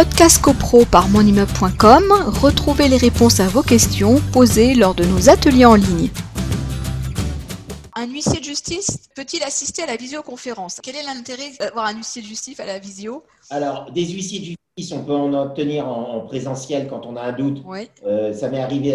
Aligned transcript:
Podcast 0.00 0.40
CoPro 0.40 0.86
par 0.86 1.10
monimmeuble.com, 1.10 2.04
retrouvez 2.40 2.88
les 2.88 2.96
réponses 2.96 3.38
à 3.38 3.48
vos 3.48 3.60
questions 3.60 4.16
posées 4.32 4.74
lors 4.74 4.94
de 4.94 5.04
nos 5.04 5.28
ateliers 5.28 5.66
en 5.66 5.74
ligne. 5.74 6.08
Un 7.94 8.06
huissier 8.06 8.40
de 8.40 8.44
justice 8.46 9.10
peut-il 9.14 9.42
assister 9.42 9.82
à 9.82 9.86
la 9.86 9.96
visioconférence? 9.96 10.80
Quel 10.82 10.96
est 10.96 11.02
l'intérêt 11.02 11.50
d'avoir 11.60 11.84
un 11.84 11.96
huissier 11.98 12.22
de 12.22 12.26
justice 12.26 12.58
à 12.60 12.64
la 12.64 12.78
visio? 12.78 13.24
Alors, 13.50 13.92
des 13.92 14.06
huissiers 14.06 14.38
de 14.38 14.44
justice, 14.78 14.96
on 14.96 15.04
peut 15.04 15.12
en 15.12 15.34
obtenir 15.34 15.86
en, 15.86 16.20
présentiel 16.20 16.88
quand 16.88 17.04
on 17.04 17.16
a 17.16 17.20
un 17.20 17.32
doute. 17.32 17.62
Euh, 18.06 18.32
ça 18.32 18.48
m'est 18.48 18.62
arrivé 18.62 18.92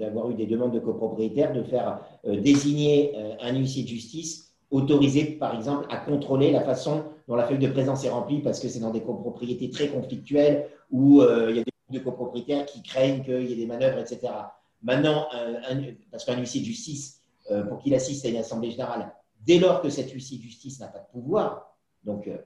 d'avoir 0.00 0.28
eu 0.30 0.34
des 0.34 0.46
demandes 0.46 0.74
de 0.74 0.80
copropriétaires 0.80 1.52
de 1.52 1.62
faire 1.62 2.00
euh, 2.26 2.40
désigner 2.40 3.12
euh, 3.16 3.34
un 3.40 3.54
huissier 3.54 3.84
de 3.84 3.88
justice 3.88 4.51
autorisé, 4.72 5.24
par 5.24 5.54
exemple, 5.54 5.86
à 5.90 5.98
contrôler 5.98 6.50
la 6.50 6.62
façon 6.62 7.04
dont 7.28 7.36
la 7.36 7.46
feuille 7.46 7.58
de 7.58 7.68
présence 7.68 8.04
est 8.04 8.08
remplie, 8.08 8.40
parce 8.40 8.58
que 8.58 8.68
c'est 8.68 8.80
dans 8.80 8.90
des 8.90 9.02
copropriétés 9.02 9.70
très 9.70 9.88
conflictuelles 9.88 10.66
où 10.90 11.20
euh, 11.20 11.50
il 11.50 11.56
y 11.56 11.60
a 11.60 11.62
des 11.62 11.98
de 11.98 12.02
copropriétaires 12.02 12.64
qui 12.64 12.82
craignent 12.82 13.22
qu'il 13.22 13.44
y 13.44 13.52
ait 13.52 13.56
des 13.56 13.66
manœuvres, 13.66 13.98
etc. 13.98 14.32
Maintenant, 14.82 15.26
parce 16.10 16.24
qu'un 16.24 16.38
huissier 16.38 16.62
de 16.62 16.66
justice, 16.66 17.20
euh, 17.50 17.64
pour 17.64 17.80
qu'il 17.80 17.94
assiste 17.94 18.24
à 18.24 18.30
une 18.30 18.38
assemblée 18.38 18.70
générale, 18.70 19.12
dès 19.44 19.58
lors 19.58 19.82
que 19.82 19.90
cet 19.90 20.10
huissier 20.10 20.38
de 20.38 20.42
justice 20.42 20.80
n'a 20.80 20.86
pas 20.86 21.00
de 21.00 21.06
pouvoir, 21.12 21.76
donc 22.02 22.28
euh, 22.28 22.38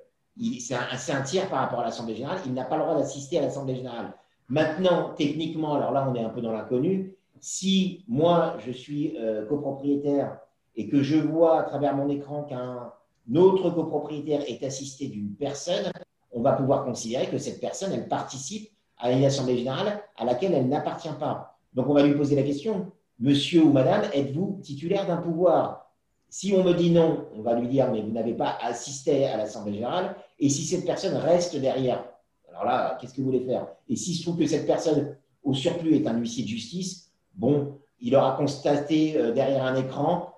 c'est 0.59 0.75
un, 1.13 1.23
tiers 1.23 1.49
par 1.49 1.61
rapport 1.61 1.79
à 1.79 1.85
l'assemblée 1.85 2.17
générale, 2.17 2.41
il 2.45 2.55
n'a 2.55 2.65
pas 2.65 2.77
le 2.77 2.83
droit 2.83 2.97
d'assister 2.97 3.39
à 3.39 3.43
l'assemblée 3.43 3.77
générale. 3.77 4.15
Maintenant, 4.49 5.15
techniquement, 5.17 5.77
alors 5.77 5.93
là, 5.93 6.09
on 6.11 6.15
est 6.17 6.25
un 6.25 6.31
peu 6.31 6.41
dans 6.41 6.53
l'inconnu. 6.53 7.15
Si 7.41 8.05
moi, 8.09 8.57
je 8.59 8.73
suis 8.73 9.17
copropriétaire 9.49 10.39
et 10.77 10.89
que 10.89 11.03
je 11.03 11.17
vois 11.17 11.61
à 11.61 11.63
travers 11.65 11.97
mon 11.97 12.09
écran 12.09 12.45
qu'un 12.45 12.93
autre 13.35 13.71
copropriétaire 13.71 14.43
est 14.47 14.63
assisté 14.63 15.09
d'une 15.09 15.35
personne, 15.35 15.91
on 16.33 16.43
va 16.43 16.53
pouvoir 16.53 16.85
considérer 16.85 17.27
que 17.27 17.39
cette 17.39 17.61
personne, 17.61 17.93
elle 17.93 18.09
participe 18.09 18.71
à 18.99 19.11
une 19.13 19.25
assemblée 19.25 19.57
générale 19.57 20.03
à 20.17 20.25
laquelle 20.25 20.55
elle 20.55 20.69
n'appartient 20.69 21.09
pas. 21.19 21.59
Donc 21.75 21.89
on 21.89 21.95
va 21.95 22.03
lui 22.03 22.15
poser 22.15 22.37
la 22.37 22.43
question, 22.43 22.93
monsieur 23.19 23.63
ou 23.63 23.73
madame, 23.73 24.03
êtes-vous 24.13 24.61
titulaire 24.63 25.07
d'un 25.07 25.17
pouvoir? 25.17 25.91
Si 26.29 26.55
on 26.55 26.65
me 26.65 26.75
dit 26.75 26.91
non, 26.91 27.27
on 27.35 27.43
va 27.43 27.55
lui 27.55 27.69
dire, 27.69 27.91
mais 27.91 28.03
vous 28.03 28.11
n'avez 28.11 28.35
pas 28.35 28.59
assisté 28.61 29.27
à 29.27 29.37
l'assemblée 29.37 29.75
générale, 29.75 30.17
et 30.39 30.49
si 30.49 30.65
cette 30.65 30.85
personne 30.85 31.17
reste 31.17 31.57
derrière, 31.57 32.05
alors 32.51 32.65
là, 32.65 32.99
qu'est-ce 33.01 33.15
que 33.15 33.21
vous 33.21 33.27
voulez 33.27 33.45
faire? 33.45 33.67
Et 33.89 33.97
s'il 33.97 34.15
se 34.15 34.23
trouve 34.23 34.39
que 34.39 34.47
cette 34.47 34.67
personne, 34.67 35.17
au 35.45 35.55
surplus, 35.55 35.95
est 35.95 36.07
un 36.07 36.19
huissier 36.19 36.43
de 36.45 36.49
justice, 36.49 37.11
bon, 37.35 37.79
il 38.01 38.15
aura 38.15 38.37
constaté 38.37 39.17
euh, 39.17 39.33
derrière 39.33 39.65
un 39.65 39.77
écran 39.77 40.33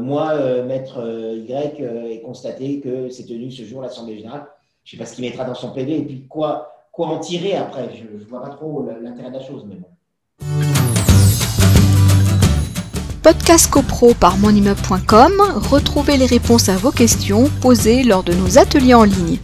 moi, 0.00 0.32
euh, 0.34 0.64
maître 0.64 1.00
euh, 1.00 1.36
Y, 1.36 1.82
est 2.12 2.20
constaté 2.22 2.80
que 2.80 3.08
c'est 3.10 3.24
tenu 3.24 3.50
ce 3.50 3.64
jour 3.64 3.82
l'Assemblée 3.82 4.16
générale. 4.16 4.46
Je 4.84 4.94
ne 4.94 4.98
sais 4.98 5.04
pas 5.04 5.08
ce 5.08 5.14
qu'il 5.14 5.24
mettra 5.24 5.44
dans 5.44 5.54
son 5.54 5.70
PV 5.70 5.98
et 5.98 6.02
puis 6.02 6.26
quoi, 6.26 6.72
quoi 6.92 7.08
en 7.08 7.18
tirer 7.18 7.56
après. 7.56 7.90
Je 7.94 8.04
ne 8.04 8.24
vois 8.24 8.42
pas 8.42 8.50
trop 8.50 8.86
l'intérêt 9.02 9.30
de 9.30 9.34
la 9.34 9.42
chose, 9.42 9.64
mais 9.68 9.76
bon. 9.76 9.88
Podcast 13.22 13.70
CoPro 13.70 14.12
par 14.12 14.36
monimmeuble.com, 14.36 15.32
retrouvez 15.70 16.18
les 16.18 16.26
réponses 16.26 16.68
à 16.68 16.76
vos 16.76 16.90
questions 16.90 17.44
posées 17.62 18.02
lors 18.02 18.22
de 18.22 18.34
nos 18.34 18.58
ateliers 18.58 18.92
en 18.92 19.04
ligne. 19.04 19.38